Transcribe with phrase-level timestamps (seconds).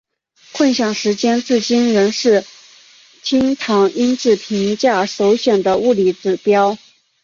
[0.51, 2.43] 混响时间至今仍是
[3.21, 6.75] 厅堂音质评价首选的物理指标。